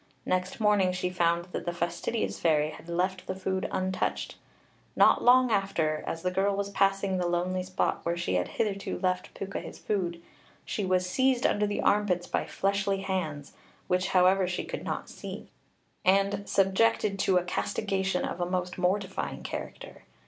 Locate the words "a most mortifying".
18.41-19.43